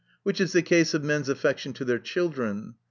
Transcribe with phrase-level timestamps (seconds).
[0.23, 2.73] Which is the cause of men's affection to their children.